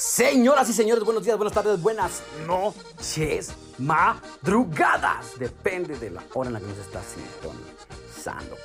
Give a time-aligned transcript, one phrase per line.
[0.00, 5.38] Señoras y señores, buenos días, buenas tardes, buenas noches, madrugadas.
[5.38, 8.56] Depende de la hora en la que nos estás sintonizando.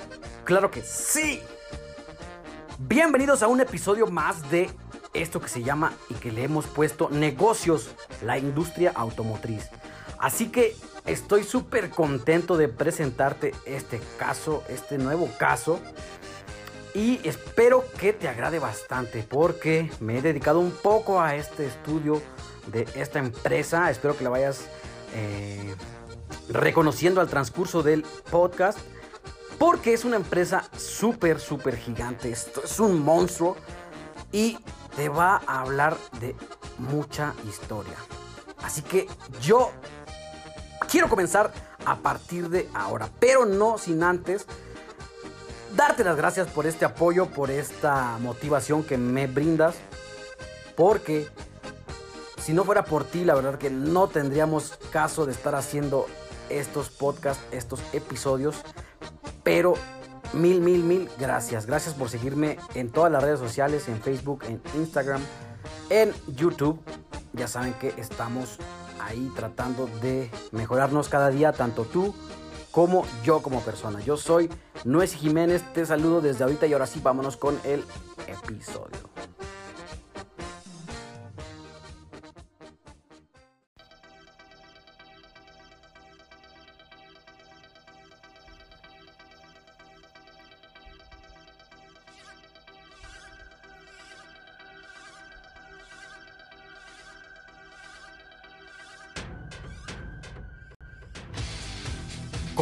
[0.45, 1.41] Claro que sí.
[2.79, 4.69] Bienvenidos a un episodio más de
[5.13, 7.89] esto que se llama y que le hemos puesto negocios,
[8.21, 9.67] la industria automotriz.
[10.17, 10.73] Así que
[11.05, 15.81] estoy súper contento de presentarte este caso, este nuevo caso
[16.95, 22.21] y espero que te agrade bastante porque me he dedicado un poco a este estudio
[22.67, 23.91] de esta empresa.
[23.91, 24.69] Espero que la vayas
[25.13, 25.75] eh,
[26.49, 28.79] reconociendo al transcurso del podcast
[29.59, 32.31] porque es una empresa súper, súper gigante.
[32.31, 33.57] Esto es un monstruo
[34.31, 34.57] y
[34.95, 36.33] te va a hablar de
[36.77, 37.97] mucha historia.
[38.63, 39.05] Así que
[39.41, 39.69] yo
[40.89, 41.51] quiero comenzar
[41.85, 44.47] a partir de ahora, pero no sin antes
[45.75, 49.75] darte las gracias por este apoyo, por esta motivación que me brindas,
[50.75, 51.27] porque
[52.41, 56.07] si no fuera por ti, la verdad que no tendríamos caso de estar haciendo
[56.49, 58.57] estos podcasts, estos episodios,
[59.43, 59.73] pero
[60.33, 61.65] mil, mil, mil gracias.
[61.65, 65.21] Gracias por seguirme en todas las redes sociales, en Facebook, en Instagram,
[65.89, 66.79] en YouTube.
[67.33, 68.57] Ya saben que estamos
[69.01, 72.15] ahí tratando de mejorarnos cada día, tanto tú
[72.75, 74.01] como yo como persona.
[74.01, 74.49] Yo soy
[74.83, 77.85] Nuez Jiménez, te saludo desde ahorita y ahora sí vámonos con el
[78.27, 79.14] episodio.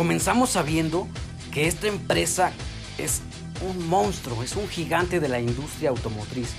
[0.04, 1.08] Comenzamos sabiendo
[1.54, 2.52] que esta empresa
[2.98, 3.22] es
[3.66, 6.50] un monstruo, es un gigante de la industria automotriz.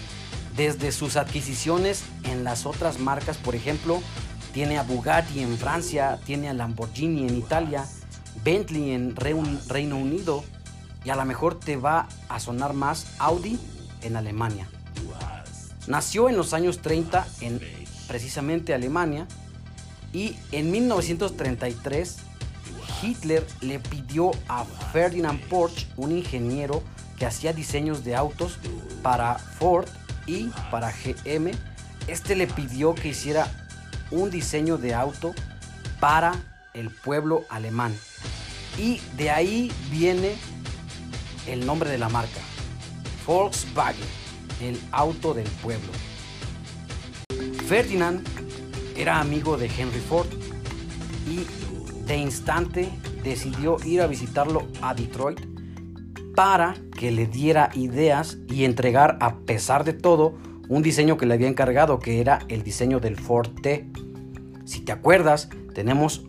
[0.57, 4.01] Desde sus adquisiciones en las otras marcas, por ejemplo,
[4.55, 7.85] tiene a Bugatti en Francia, tiene a Lamborghini en Italia,
[8.43, 10.43] Bentley en Reino Unido
[11.05, 13.59] y a lo mejor te va a sonar más Audi
[14.01, 14.71] en Alemania.
[15.87, 17.61] Nació en los años 30 en
[18.09, 19.27] precisamente Alemania
[20.15, 22.24] y en 1933
[23.05, 26.83] Hitler le pidió a Ferdinand Porsche, un ingeniero
[27.19, 28.59] que hacía diseños de autos
[29.03, 29.87] para Ford
[30.27, 31.53] y para GM,
[32.07, 33.51] este le pidió que hiciera
[34.11, 35.35] un diseño de auto
[36.01, 36.35] para
[36.73, 37.95] el pueblo alemán.
[38.79, 40.35] Y de ahí viene
[41.47, 42.41] el nombre de la marca,
[43.27, 44.05] Volkswagen,
[44.61, 45.93] el auto del pueblo.
[47.69, 48.27] Ferdinand
[48.97, 50.29] era amigo de Henry Ford
[51.27, 51.47] y
[52.07, 52.89] de instante
[53.23, 55.41] decidió ir a visitarlo a Detroit
[56.35, 60.35] para que le diera ideas y entregar a pesar de todo
[60.69, 63.89] un diseño que le había encargado que era el diseño del Ford T.
[64.65, 66.25] Si te acuerdas, tenemos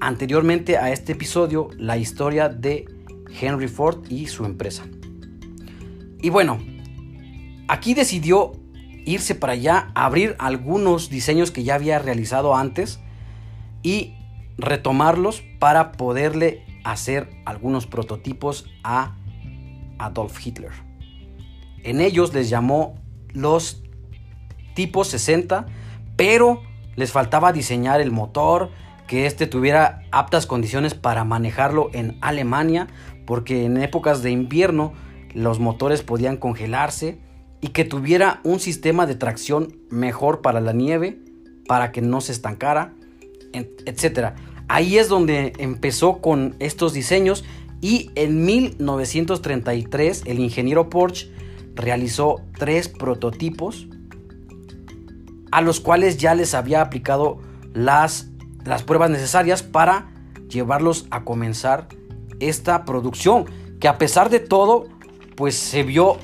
[0.00, 2.84] anteriormente a este episodio la historia de
[3.40, 4.84] Henry Ford y su empresa.
[6.20, 6.58] Y bueno,
[7.68, 8.52] aquí decidió
[9.06, 13.00] irse para allá, abrir algunos diseños que ya había realizado antes
[13.82, 14.14] y
[14.58, 19.16] retomarlos para poderle hacer algunos prototipos a
[19.98, 20.72] Adolf Hitler.
[21.82, 22.94] En ellos les llamó
[23.32, 23.82] los
[24.74, 25.66] tipos 60,
[26.16, 26.62] pero
[26.96, 28.70] les faltaba diseñar el motor,
[29.06, 32.88] que éste tuviera aptas condiciones para manejarlo en Alemania,
[33.26, 34.92] porque en épocas de invierno
[35.34, 37.18] los motores podían congelarse
[37.60, 41.18] y que tuviera un sistema de tracción mejor para la nieve,
[41.66, 42.94] para que no se estancara
[43.54, 44.34] etcétera.
[44.68, 47.44] Ahí es donde empezó con estos diseños
[47.80, 51.30] y en 1933 el ingeniero Porsche
[51.74, 53.88] realizó tres prototipos
[55.52, 57.38] a los cuales ya les había aplicado
[57.74, 58.30] las,
[58.64, 60.10] las pruebas necesarias para
[60.48, 61.88] llevarlos a comenzar
[62.40, 63.44] esta producción
[63.80, 64.86] que a pesar de todo
[65.36, 66.18] pues se vio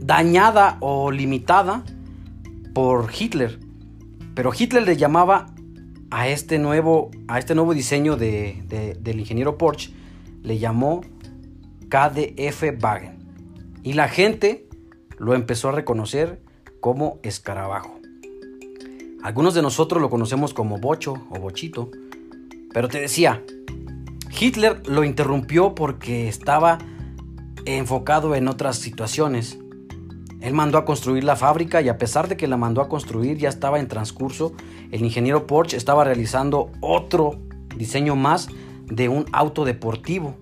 [0.00, 1.82] dañada o limitada
[2.72, 3.58] por Hitler
[4.38, 5.46] pero Hitler le llamaba
[6.10, 9.92] a este nuevo, a este nuevo diseño de, del ingeniero Porsche
[10.42, 11.02] le llamó
[11.88, 13.18] KDF Wagen.
[13.82, 14.66] Y la gente
[15.18, 16.40] lo empezó a reconocer
[16.80, 17.98] como escarabajo.
[19.22, 21.90] Algunos de nosotros lo conocemos como bocho o bochito.
[22.72, 23.42] Pero te decía,
[24.38, 26.78] Hitler lo interrumpió porque estaba
[27.64, 29.58] enfocado en otras situaciones.
[30.40, 33.38] Él mandó a construir la fábrica y a pesar de que la mandó a construir
[33.38, 34.52] ya estaba en transcurso,
[34.92, 37.40] el ingeniero Porsche estaba realizando otro
[37.76, 38.48] diseño más
[38.86, 40.36] de un auto deportivo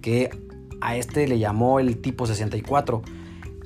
[0.00, 0.30] que
[0.80, 3.02] a este le llamó el tipo 64,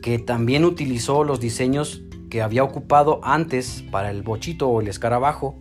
[0.02, 5.56] que también utilizó los diseños que había ocupado antes para el bochito o el escarabajo,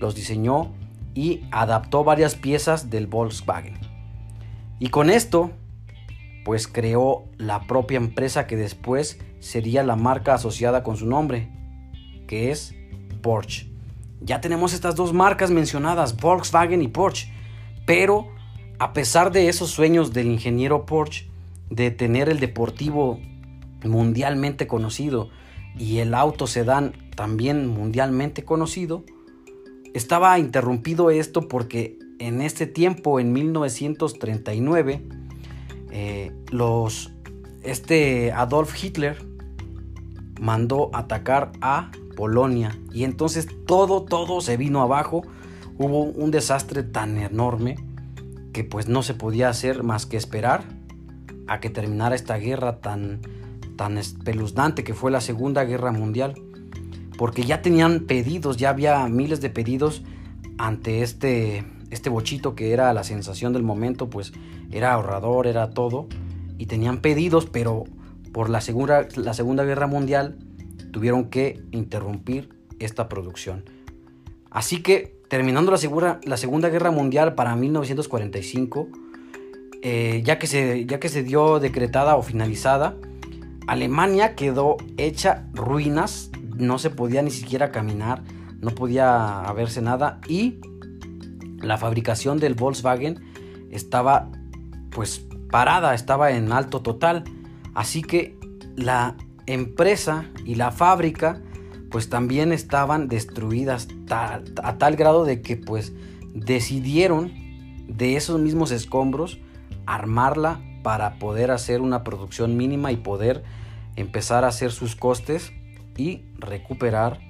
[0.00, 0.72] los diseñó
[1.14, 3.78] y adaptó varias piezas del Volkswagen.
[4.80, 5.52] Y con esto,
[6.48, 11.50] pues creó la propia empresa que después sería la marca asociada con su nombre,
[12.26, 12.74] que es
[13.20, 13.70] Porsche.
[14.22, 17.30] Ya tenemos estas dos marcas mencionadas, Volkswagen y Porsche,
[17.84, 18.28] pero
[18.78, 21.30] a pesar de esos sueños del ingeniero Porsche
[21.68, 23.20] de tener el deportivo
[23.84, 25.28] mundialmente conocido
[25.78, 29.04] y el auto sedán también mundialmente conocido,
[29.92, 35.17] estaba interrumpido esto porque en este tiempo, en 1939,
[35.90, 37.12] eh, los,
[37.62, 39.24] este Adolf Hitler
[40.40, 45.22] mandó atacar a Polonia y entonces todo, todo se vino abajo.
[45.78, 47.76] Hubo un desastre tan enorme
[48.52, 50.64] que pues no se podía hacer más que esperar
[51.46, 53.20] a que terminara esta guerra tan,
[53.76, 56.34] tan espeluznante que fue la Segunda Guerra Mundial.
[57.16, 60.02] Porque ya tenían pedidos, ya había miles de pedidos
[60.56, 64.32] ante este, este bochito que era la sensación del momento, pues
[64.70, 66.08] era ahorrador, era todo.
[66.58, 67.84] Y tenían pedidos, pero
[68.32, 70.38] por la Segunda, la segunda Guerra Mundial
[70.92, 72.48] tuvieron que interrumpir
[72.78, 73.64] esta producción.
[74.50, 78.88] Así que terminando la, la Segunda Guerra Mundial para 1945,
[79.82, 82.96] eh, ya, que se, ya que se dio decretada o finalizada,
[83.66, 88.22] Alemania quedó hecha ruinas, no se podía ni siquiera caminar,
[88.60, 90.58] no podía haberse nada y
[91.60, 93.20] la fabricación del Volkswagen
[93.70, 94.30] estaba
[94.90, 97.24] pues parada, estaba en alto total.
[97.74, 98.38] Así que
[98.76, 101.40] la empresa y la fábrica
[101.90, 105.92] pues también estaban destruidas a tal grado de que pues
[106.34, 107.32] decidieron
[107.88, 109.38] de esos mismos escombros
[109.86, 113.42] armarla para poder hacer una producción mínima y poder
[113.96, 115.52] empezar a hacer sus costes
[115.96, 117.20] y recuperar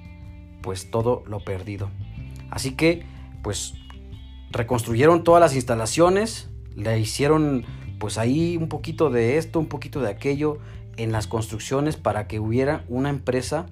[0.61, 1.89] pues todo lo perdido.
[2.51, 3.05] Así que
[3.41, 3.73] pues
[4.51, 6.48] reconstruyeron todas las instalaciones,
[6.79, 7.65] le hicieron
[7.99, 10.57] pues ahí un poquito de esto, un poquito de aquello
[10.97, 13.67] en las construcciones para que hubiera una empresa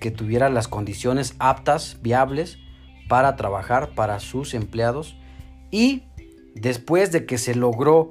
[0.00, 2.58] que tuviera las condiciones aptas, viables
[3.08, 5.16] para trabajar para sus empleados
[5.70, 6.04] y
[6.54, 8.10] después de que se logró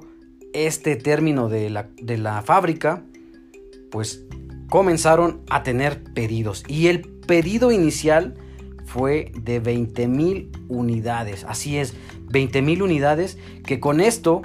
[0.52, 3.04] este término de la, de la fábrica,
[3.90, 4.24] pues
[4.68, 6.64] comenzaron a tener pedidos.
[6.68, 8.34] Y el pedido inicial
[8.84, 11.44] fue de 20 mil unidades.
[11.44, 11.94] Así es,
[12.30, 14.42] 20 mil unidades que con esto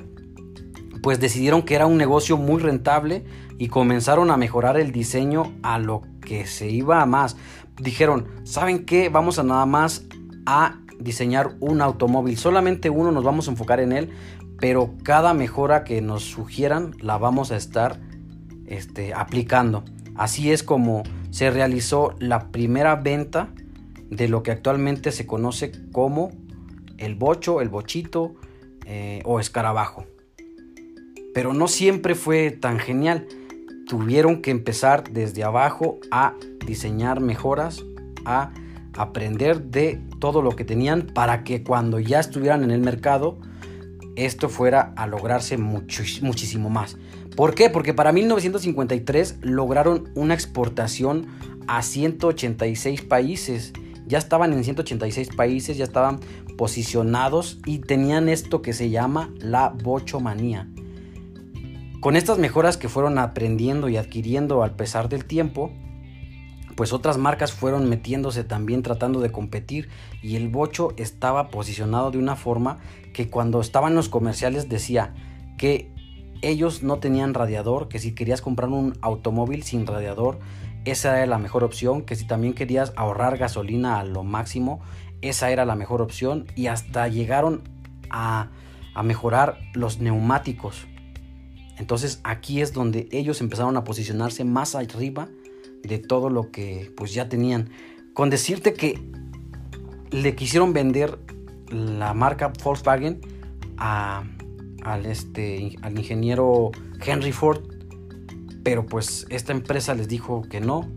[1.02, 3.26] pues decidieron que era un negocio muy rentable
[3.58, 7.36] y comenzaron a mejorar el diseño a lo que se iba a más.
[7.78, 9.10] Dijeron, ¿saben qué?
[9.10, 10.06] Vamos a nada más
[10.46, 12.38] a diseñar un automóvil.
[12.38, 14.10] Solamente uno nos vamos a enfocar en él
[14.64, 18.00] pero cada mejora que nos sugieran la vamos a estar
[18.66, 19.84] este, aplicando.
[20.16, 23.50] Así es como se realizó la primera venta
[24.10, 26.32] de lo que actualmente se conoce como
[27.06, 28.36] el bocho, el bochito
[28.86, 30.06] eh, o escarabajo.
[31.34, 33.28] Pero no siempre fue tan genial.
[33.88, 36.34] Tuvieron que empezar desde abajo a
[36.66, 37.84] diseñar mejoras,
[38.26, 38.52] a
[38.96, 43.40] aprender de todo lo que tenían para que cuando ya estuvieran en el mercado
[44.16, 46.98] esto fuera a lograrse muchísimo más.
[47.36, 47.70] ¿Por qué?
[47.70, 51.28] Porque para 1953 lograron una exportación
[51.68, 53.74] a 186 países.
[54.06, 56.20] Ya estaban en 186 países, ya estaban
[56.58, 60.68] posicionados y tenían esto que se llama la bochomanía.
[62.02, 65.72] Con estas mejoras que fueron aprendiendo y adquiriendo al pesar del tiempo,
[66.76, 69.90] pues otras marcas fueron metiéndose también tratando de competir
[70.22, 72.80] y el bocho estaba posicionado de una forma
[73.14, 75.14] que cuando estaban los comerciales decía
[75.58, 75.94] que
[76.42, 80.40] ellos no tenían radiador, que si querías comprar un automóvil sin radiador,
[80.86, 84.82] esa era la mejor opción, que si también querías ahorrar gasolina a lo máximo,
[85.22, 87.64] esa era la mejor opción y hasta llegaron
[88.10, 88.50] a,
[88.94, 90.88] a mejorar los neumáticos.
[91.78, 95.30] Entonces aquí es donde ellos empezaron a posicionarse más arriba
[95.84, 97.70] de todo lo que pues ya tenían.
[98.14, 99.00] Con decirte que
[100.12, 101.18] le quisieron vender
[101.70, 103.22] la marca Volkswagen
[103.78, 104.24] a,
[104.84, 106.72] al, este, al ingeniero
[107.04, 107.64] Henry Ford,
[108.64, 110.90] pero pues esta empresa les dijo que no,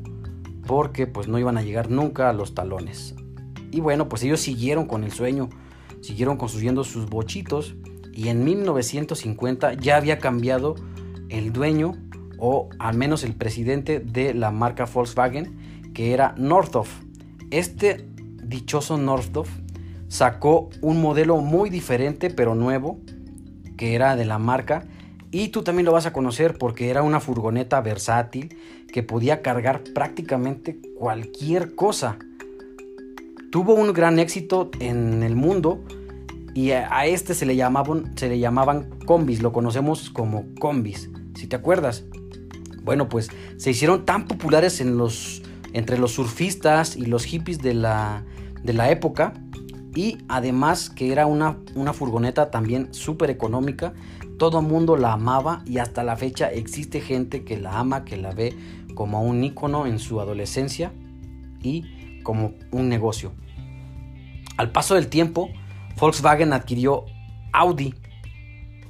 [0.66, 3.14] porque pues no iban a llegar nunca a los talones.
[3.70, 5.48] Y bueno, pues ellos siguieron con el sueño,
[6.00, 7.74] siguieron construyendo sus bochitos
[8.12, 10.76] y en 1950 ya había cambiado
[11.28, 11.92] el dueño
[12.38, 16.88] o al menos el presidente de la marca Volkswagen, que era Northoff.
[17.50, 18.08] Este
[18.42, 19.48] dichoso Northoff
[20.08, 23.00] sacó un modelo muy diferente pero nuevo,
[23.76, 24.86] que era de la marca,
[25.30, 28.56] y tú también lo vas a conocer porque era una furgoneta versátil
[28.92, 32.18] que podía cargar prácticamente cualquier cosa.
[33.50, 35.82] Tuvo un gran éxito en el mundo
[36.54, 41.46] y a este se le llamaban, se le llamaban combis, lo conocemos como combis, si
[41.46, 42.04] te acuerdas.
[42.86, 45.42] Bueno, pues se hicieron tan populares en los,
[45.72, 48.24] entre los surfistas y los hippies de la,
[48.88, 49.34] época
[49.92, 53.92] y además que era una, una furgoneta también súper económica.
[54.38, 58.32] Todo mundo la amaba y hasta la fecha existe gente que la ama, que la
[58.32, 58.54] ve
[58.94, 60.92] como un ícono en su adolescencia
[61.62, 63.32] y como un negocio.
[64.56, 65.50] Al paso del tiempo,
[65.98, 67.04] Volkswagen adquirió
[67.52, 67.94] Audi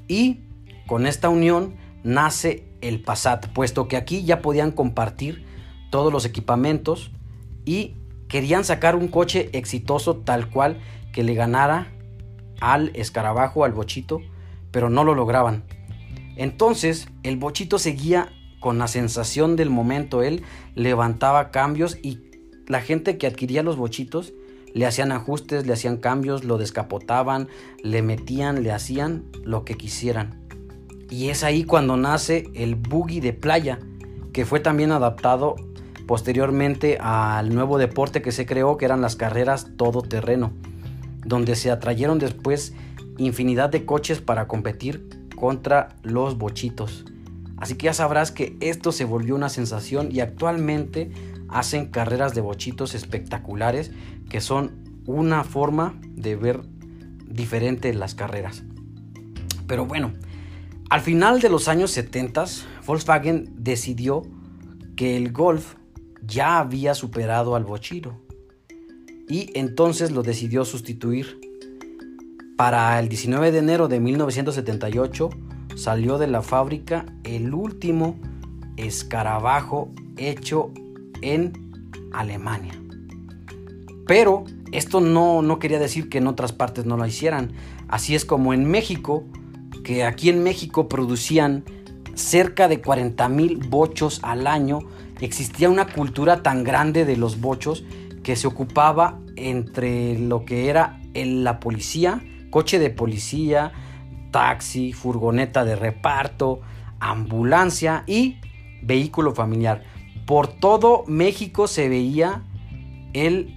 [0.08, 0.40] y
[0.86, 5.44] con esta unión nace el Passat, puesto que aquí ya podían compartir
[5.90, 7.10] todos los equipamientos
[7.64, 7.94] y
[8.28, 10.78] querían sacar un coche exitoso tal cual
[11.12, 11.92] que le ganara
[12.60, 14.20] al escarabajo, al bochito,
[14.76, 15.64] pero no lo lograban.
[16.36, 18.30] Entonces el bochito seguía
[18.60, 20.42] con la sensación del momento, él
[20.74, 22.20] levantaba cambios y
[22.66, 24.34] la gente que adquiría los bochitos
[24.74, 27.48] le hacían ajustes, le hacían cambios, lo descapotaban,
[27.82, 30.46] le metían, le hacían lo que quisieran.
[31.08, 33.78] Y es ahí cuando nace el buggy de playa,
[34.34, 35.56] que fue también adaptado
[36.06, 40.52] posteriormente al nuevo deporte que se creó, que eran las carreras todoterreno
[41.26, 42.72] donde se atrayeron después
[43.18, 47.04] infinidad de coches para competir contra los bochitos.
[47.56, 51.10] Así que ya sabrás que esto se volvió una sensación y actualmente
[51.48, 53.92] hacen carreras de bochitos espectaculares
[54.28, 56.60] que son una forma de ver
[57.26, 58.64] diferente las carreras.
[59.66, 60.12] Pero bueno,
[60.90, 62.44] al final de los años 70,
[62.86, 64.22] Volkswagen decidió
[64.96, 65.74] que el Golf
[66.22, 68.20] ya había superado al bochito
[69.28, 71.40] y entonces lo decidió sustituir.
[72.56, 75.28] Para el 19 de enero de 1978
[75.74, 78.16] salió de la fábrica el último
[78.78, 80.70] escarabajo hecho
[81.20, 81.52] en
[82.14, 82.72] Alemania.
[84.06, 87.52] Pero esto no, no quería decir que en otras partes no lo hicieran.
[87.88, 89.24] Así es como en México,
[89.84, 91.62] que aquí en México producían
[92.14, 94.78] cerca de 40 mil bochos al año,
[95.20, 97.84] existía una cultura tan grande de los bochos
[98.22, 103.72] que se ocupaba entre lo que era la policía, coche de policía,
[104.30, 106.60] taxi, furgoneta de reparto,
[107.00, 108.38] ambulancia y
[108.82, 109.84] vehículo familiar.
[110.26, 112.42] Por todo México se veía
[113.12, 113.54] el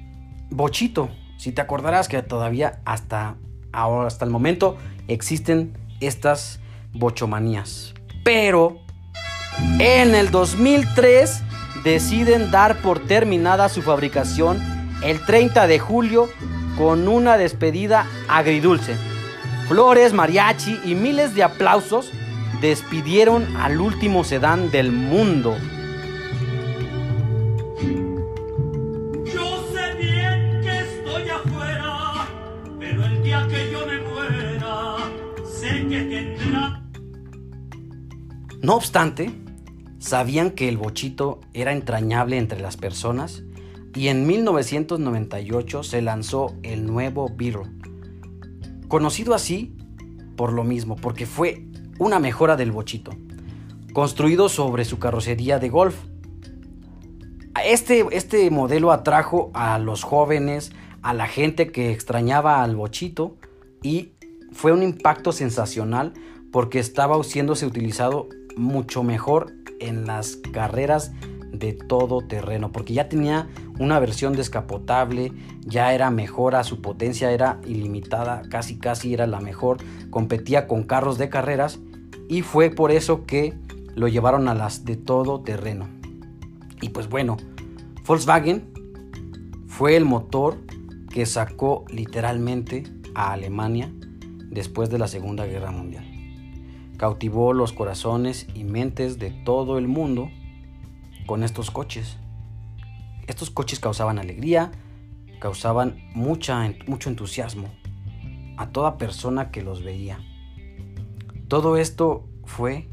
[0.50, 1.10] bochito.
[1.38, 3.38] Si te acordarás que todavía hasta
[3.72, 4.78] ahora, hasta el momento,
[5.08, 6.60] existen estas
[6.94, 7.94] bochomanías.
[8.24, 8.80] Pero
[9.80, 11.44] en el 2003
[11.84, 14.60] deciden dar por terminada su fabricación
[15.04, 16.28] el 30 de julio
[16.80, 18.96] con una despedida agridulce.
[19.68, 22.10] Flores, mariachi y miles de aplausos
[22.62, 25.58] despidieron al último sedán del mundo.
[29.26, 32.28] Yo sé bien que estoy afuera,
[32.80, 34.96] pero el día que yo me muera,
[35.44, 36.82] sé que tendrá...
[38.62, 39.34] No obstante,
[40.00, 43.44] sabían que el bochito era entrañable entre las personas
[43.96, 47.64] y en 1998 se lanzó el nuevo Beetle,
[48.88, 49.76] conocido así
[50.36, 51.66] por lo mismo, porque fue
[51.98, 53.12] una mejora del bochito,
[53.94, 55.96] construido sobre su carrocería de golf.
[57.66, 63.36] Este, este modelo atrajo a los jóvenes, a la gente que extrañaba al bochito
[63.84, 64.14] y
[64.52, 66.14] fue un impacto sensacional
[66.52, 71.12] porque estaba siéndose utilizado mucho mejor en las carreras
[71.52, 75.32] de todo terreno, porque ya tenía una versión descapotable,
[75.66, 79.78] ya era mejor a su potencia, era ilimitada, casi casi era la mejor,
[80.10, 81.80] competía con carros de carreras
[82.28, 83.58] y fue por eso que
[83.96, 85.88] lo llevaron a las de todo terreno.
[86.82, 87.38] Y pues bueno,
[88.06, 88.72] Volkswagen
[89.68, 90.58] fue el motor
[91.10, 92.84] que sacó literalmente
[93.16, 93.92] a Alemania
[94.50, 96.10] después de la Segunda Guerra Mundial
[97.00, 100.30] cautivó los corazones y mentes de todo el mundo
[101.26, 102.18] con estos coches.
[103.30, 104.72] Estos coches causaban alegría,
[105.40, 107.72] causaban mucha, mucho entusiasmo
[108.58, 110.20] a toda persona que los veía.
[111.48, 112.90] Todo esto fue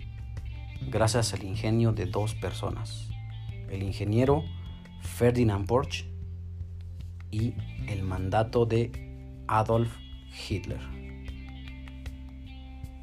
[0.90, 3.08] gracias al ingenio de dos personas,
[3.70, 4.44] el ingeniero
[5.00, 6.12] Ferdinand Porsche
[7.30, 7.54] y
[7.88, 8.92] el mandato de
[9.48, 9.96] Adolf
[10.50, 10.80] Hitler.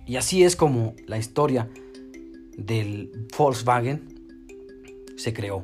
[0.06, 1.68] Y así es como la historia
[2.60, 4.08] del Volkswagen
[5.18, 5.64] se creó.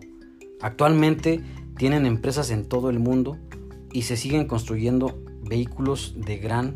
[0.62, 1.42] Actualmente
[1.80, 3.38] tienen empresas en todo el mundo
[3.94, 6.76] y se siguen construyendo vehículos de gran,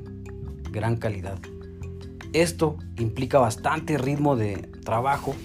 [0.72, 1.40] gran calidad.
[2.32, 5.36] Esto implica bastante ritmo de trabajo,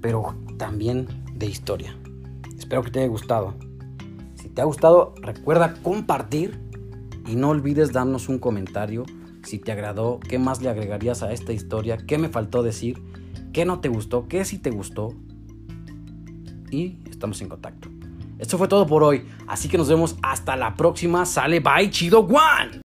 [0.00, 1.98] pero también de historia.
[2.56, 3.54] Espero que te haya gustado.
[4.36, 6.60] Si te ha gustado, recuerda compartir
[7.26, 9.04] y no olvides darnos un comentario
[9.42, 13.02] si te agradó, qué más le agregarías a esta historia, qué me faltó decir,
[13.52, 15.08] qué no te gustó, qué sí te gustó.
[16.70, 17.88] Y estamos en contacto.
[18.42, 21.24] Esto fue todo por hoy, así que nos vemos hasta la próxima.
[21.24, 22.80] Sale, bye, chido, one.